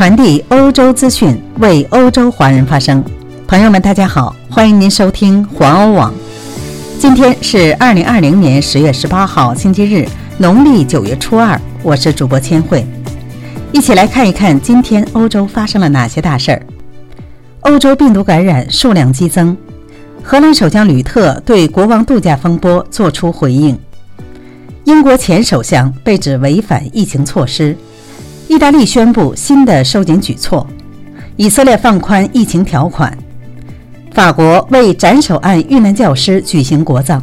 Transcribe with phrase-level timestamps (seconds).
[0.00, 3.04] 传递欧洲资讯，为欧洲华人发声。
[3.46, 6.10] 朋友们，大家好，欢迎您收听环欧网。
[6.98, 10.08] 今天是二零二零年十月十八号，星期日，
[10.38, 11.60] 农历九月初二。
[11.82, 12.82] 我是主播千惠，
[13.72, 16.62] 一起来看一看今天欧洲发生了哪些大事儿。
[17.60, 19.54] 欧洲病毒感染数量激增，
[20.22, 23.78] 荷兰首相吕特对国王度假风波作出回应。
[24.84, 27.76] 英国前首相被指违反疫情措施。
[28.50, 30.66] 意大利宣布新的收紧举措，
[31.36, 33.16] 以色列放宽疫情条款，
[34.12, 37.22] 法国为斩首案遇难教师举行国葬，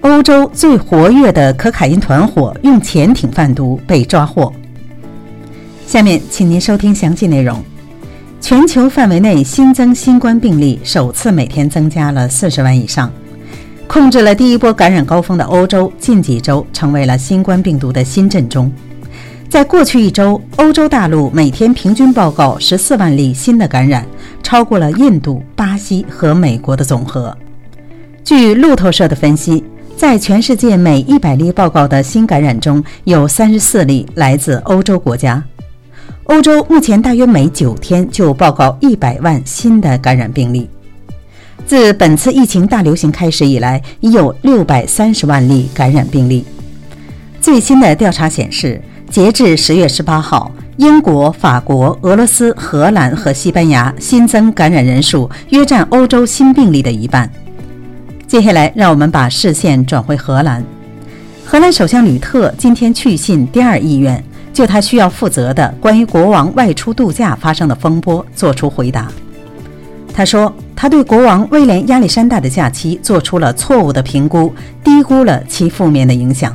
[0.00, 4.52] 欧洲最活跃的可卡因团伙用潜艇贩毒被抓获。
[5.86, 7.62] 下面，请您收听详细内容。
[8.40, 13.08] 全球范围内新增新冠病例首次每天增加了四十万以上，
[13.86, 18.72] 控制了第一波感染高峰的欧洲，近几周成为了新冠病毒的新震中。
[19.48, 24.04] 在过去一周，欧洲大陆每天平均报告十四万例新的感染，
[24.42, 27.36] 超过了印度、巴西和美国的总和。
[28.24, 29.62] 据路透社的分析，
[29.96, 35.40] 在全世界每一百例报告的新感染中，有三十四例来自欧洲国家。
[36.24, 40.68] 欧洲目前大约每九天就报告一百万新的感染病例。
[41.64, 46.44] 自本次疫情大流行开始以来，已有六百三十万例感染病例。
[47.40, 48.82] 最新的调查显示。
[49.14, 57.30] 截至十月十八号，英国、法国、俄罗斯、荷兰和西班牙新增感染人数约占欧洲新病例的一半。
[58.26, 60.64] 接下来，让我们把视线转回荷兰。
[61.46, 64.20] 荷兰首相吕特今天去信第二议院，
[64.52, 69.06] 就他需要负责的关于国王外出度假发生的风波作出回答。
[70.12, 76.52] 他说，他对国王威廉亚历山大的假期做出了错误的评估，低估了其负面的影响。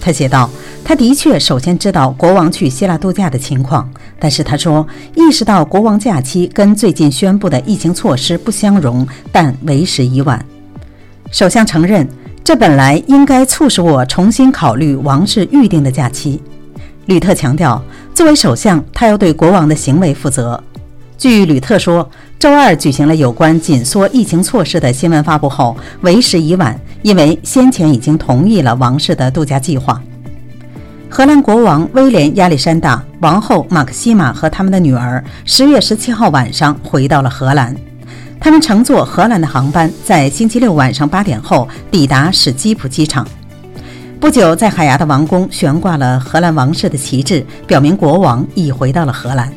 [0.00, 0.48] 他写道。
[0.84, 3.86] 他的确首先知道国王去希腊度假的情况，
[4.18, 10.42] 但是他说意识到国王假期跟最近宣布的疫情措施不相容，但为时已晚。
[11.30, 12.08] 首相承认，
[12.42, 16.40] 这本来应该促使我重新考虑王室预定的假期。
[17.04, 17.82] 吕特强调，
[18.14, 20.62] 作为首相，他要对国王的行为负责。
[21.18, 22.08] 据吕特说，
[22.38, 30.00] 周二举行了有关紧缩疫情措施的新闻发布后，为时已晚，因为先前已经同意了王室的度假计划。
[31.10, 37.74] 荷兰国王威廉亚历山大、王后马克西玛和他们的女儿十月十七号晚上回到了荷兰。
[38.38, 43.26] 他们乘坐荷兰的航班，在星期六晚上八点后抵达史基普机场。
[44.20, 49.52] 不久，在海牙的王宫悬挂了荷兰王室的旗帜，表明国王已回到了荷兰。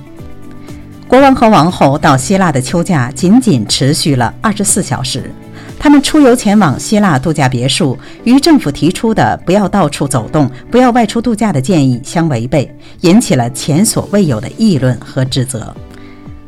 [1.11, 5.29] 国王和王后到希腊的休假仅仅持续了二十四小时。
[5.77, 15.75] 他们出游前往希腊度假别墅，与政府提出的不要到处走动、不要外出度假的建议相违背，引起了前所未有的议论和指责。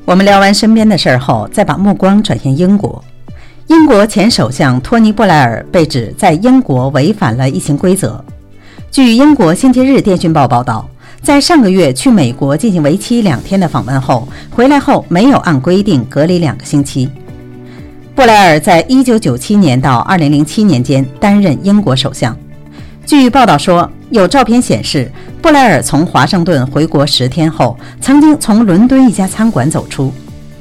[0.05, 3.03] 我们聊完身边的事儿后，再把目光转向英国。
[3.67, 8.23] 英国前首相托尼·布莱尔被指在英国违反了疫情规则。
[8.89, 10.87] 据英国《星期日电讯报》报道，
[11.23, 17.09] 在上个月去美国进行为期两天的访问后，回来后没有按规定隔离两个星期。
[18.13, 22.37] 布莱尔在一九九七年到二零零七年间担任英国首相。
[23.05, 25.09] 据报道说，有照片显示，
[25.41, 30.11] 布莱尔从华盛顿回国十天后，曾经从伦敦一家餐馆走出。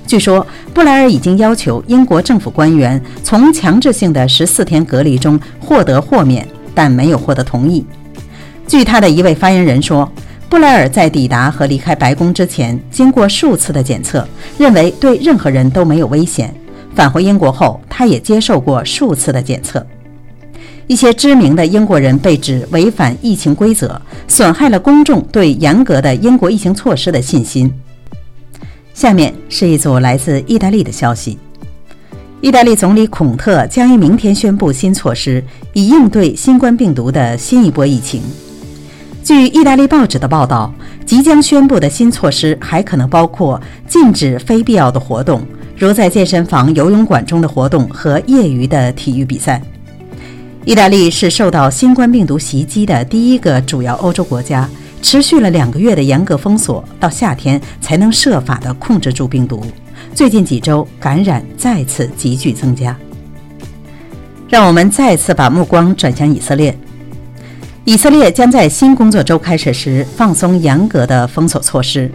[0.06, 7.84] 据说，布莱尔已经要求英国政府官员从强制性的十四天隔离中获得豁免，但没有获得同意。
[8.69, 10.11] 据他的一位发言人说，
[10.53, 16.55] 布莱尔在抵达和离开白宫之前，经过数次的检测，认为对任何人都没有危险。
[16.95, 19.87] 返回英国后，他也接受过数次的检测。
[20.87, 23.99] 一些知名的英国人被指违反疫情规则，
[24.29, 27.73] 损害了公众对严格的英国疫情措施的信心。
[28.93, 31.39] 下面是一组来自意大利的消息：
[32.43, 35.43] 意大利总理孔特将于明天宣布新措施，
[35.73, 38.21] 以应对新冠病毒的新一波疫情。
[39.25, 40.72] 据意大利报纸的报道，
[41.06, 45.47] 即将宣布的新措施还可能包括禁止非必要的活动。
[45.76, 49.62] 如在健身房、游泳馆中的活动和业余的体育比赛。
[50.64, 54.69] 意大利是受到新冠病毒袭击的第一个主要欧洲国家，
[55.00, 59.64] 持续了两个月的严格封锁，到夏天才能设法的控制住病毒。
[60.14, 62.97] 最近几周感染再次急剧增加。
[64.49, 66.76] 让我们再次把目光转向以色列。
[67.84, 72.08] 以色列将在新工作周开始时放松严格的封锁措施。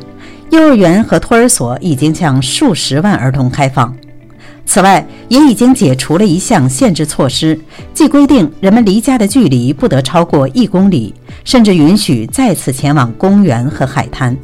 [0.49, 3.93] 幼儿园和托儿所已经向数十万儿童开放。
[4.65, 7.59] 此外，也已经解除了一项限制措施，
[7.93, 14.35] 即规定人们离家的距离不得超过一公里，甚至允许再次前往公园和海滩。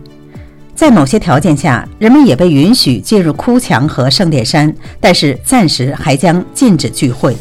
[0.76, 7.34] 在某些条件下，人们也被允许进入哭墙和圣殿山，但是暂时还将禁止聚会。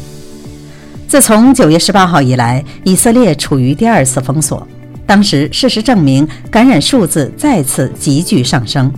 [1.13, 4.67] 自从9月18号以来，以色列处于第二次封锁。
[5.05, 8.91] 当时，事实证明感染数字再次急剧上升。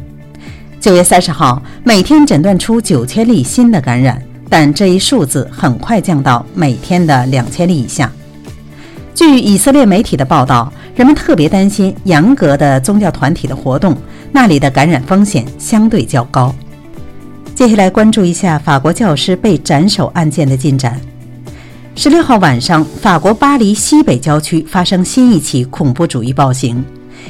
[0.79, 8.09] 9月30号，每天诊断出9000例新的感染，但这一数字很快降到每天的2000例以下。
[9.13, 13.93] 据以色列媒体的报道，人们特别担心严格的宗教团体的活动，
[14.31, 16.55] 那里的感染风险相对较高。
[17.53, 20.97] 接下来关注一下法国教师被斩首案件的进展。
[21.97, 26.83] 十六号晚上，法国巴黎西北郊区发生新一起恐怖主义暴行，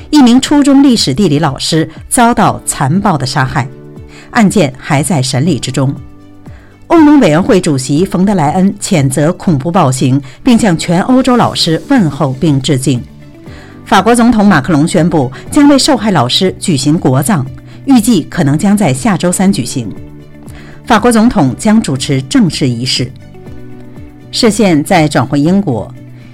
[0.10, 3.70] 一名初中历史地理老师遭到残暴的杀害，
[4.32, 5.94] 案件还在审理之中。
[6.88, 13.00] 欧盟委员会主席冯德莱恩谴责恐怖暴行，并向全欧洲老师问候并致敬。
[13.86, 17.46] 法国总统马克龙宣布将为受害老师举行国葬，
[17.86, 19.88] 预计可能将在下周三举行。
[20.86, 23.12] 法国总统将主持正式仪式。
[24.36, 25.90] 视线再转回英国，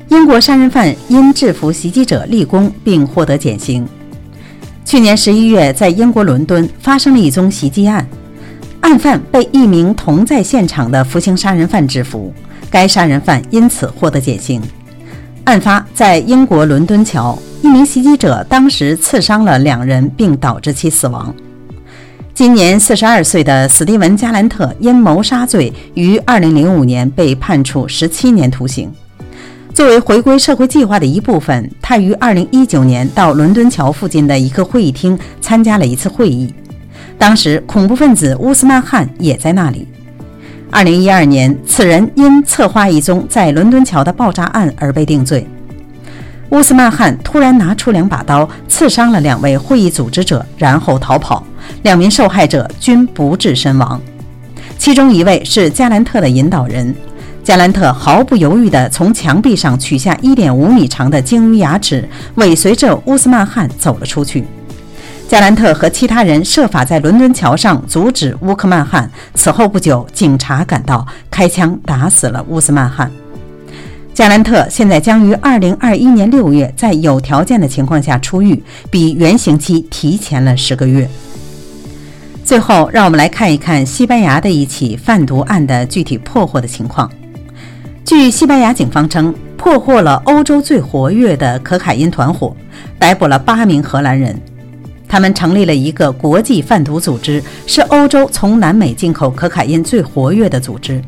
[0.09, 3.87] 英国杀人犯因制服袭击者立功并获得减刑。
[4.83, 8.03] 去年十一月，在英国伦敦发生了一宗袭击案，
[8.79, 12.33] 案犯被一名同在现场的服刑杀人犯制服，
[12.71, 14.59] 该杀人犯因此获得减刑。
[15.43, 21.31] 案发在英国伦敦桥，一名袭击者当时刺伤了两人，并导致其死亡。
[22.41, 28.91] 今年四十二岁的史蒂文·加兰特因谋杀罪于二零零五年被判处十七年徒刑。
[29.75, 36.51] 作为回归社会计划的一部分，他于二零一九年到伦敦桥附近的一个会议厅参加了一次会议，
[37.15, 39.87] 当时恐怖分子乌斯曼汗也在那里。
[40.71, 45.45] 二零一二年，此人因策划一宗在伦敦桥的爆炸案而被定罪。
[46.51, 51.43] 乌斯曼汗突然拿出两把刀，刺伤了两位会议组织者，然后逃跑。
[51.83, 53.99] 两名受害者均不治身亡，
[54.77, 56.93] 其中一位是加兰特的引导人。
[57.41, 64.45] 加兰特毫不犹豫地从墙壁上取下1.5米长的鲸鱼牙齿，尾随着乌斯曼汗走了出去。
[65.29, 69.09] 加兰特和其他人设法在伦敦桥上阻止乌克曼汗。
[69.33, 73.09] 此后不久，警察赶到，开枪打死了乌斯曼汗。
[74.13, 81.09] 加兰特现在将于2021年6月在有条件的情况下出狱，比原刑期提前了十个月。
[82.43, 87.09] 最后，让我们来看一看西班牙的一起贩毒案的具体破获的情况。
[88.03, 92.55] 据西班牙警方称，破获了欧洲最活跃的可卡因团伙，
[92.99, 94.37] 逮捕了八名荷兰人。
[95.07, 101.01] 他们成立了一个国际贩毒组织，是欧洲从南美进口可卡因最活跃的组织。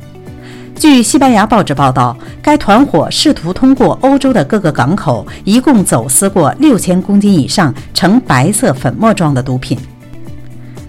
[0.76, 9.78] 据西班牙报纸报道，该团伙试图通过欧洲的各个港口，一共走私过六千公斤以上呈白色粉末状的毒品。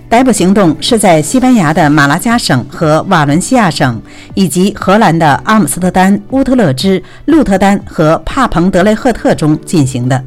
[0.09, 4.01] 逮捕行动是在西班牙的马拉加省和瓦伦西亚省，
[4.35, 10.23] 以及荷兰的阿姆斯特丹、乌特勒支、鹿特丹和帕彭德雷赫特中进行的。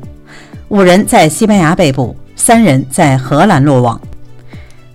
[0.70, 4.00] 五人在西班牙被捕，三人在荷兰落网。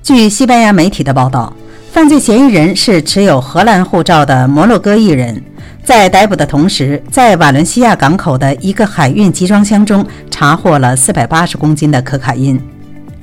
[0.03, 1.51] 据西班牙媒体的报道，
[1.93, 5.43] 犯罪嫌疑人是持有荷兰护照的摩洛哥裔人。
[5.85, 12.59] 在逮捕的同时，在瓦伦西亚港口的一个海运集装箱中查获了四百八十公斤的可卡因。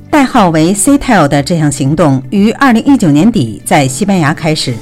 [0.08, 4.72] 代号为 CTEL 的这项行动于2019年底在西班牙开始。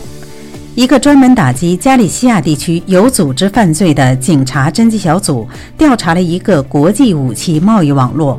[0.75, 8.39] 一个专门打击加利西亚地区有组织犯罪的警察侦缉小组调查了一个国际武器贸易网络。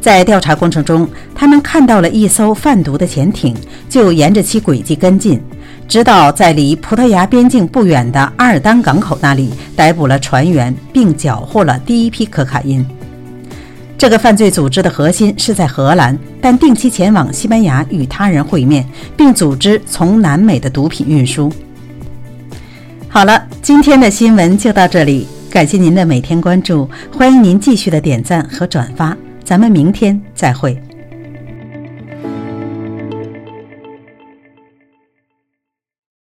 [0.00, 3.54] 在调查过程中，他们看到了一艘贩毒的潜艇，
[3.88, 5.38] 就沿着其轨迹跟进，
[5.86, 12.84] 直到在离葡萄牙边境不远的阿尔丹港口那里逮捕了船员，并缴获了第一批可卡因。
[13.98, 18.82] 这个犯罪组织的核心是在荷兰，但定期前往西班牙与他人会面，
[19.14, 21.52] 并组织从南美的毒品运输。
[23.06, 29.14] 好了，今天的新闻就到这里，感谢您的每天关注，欢迎您继续的点赞和转发，
[29.50, 30.80] 咱们明天再会。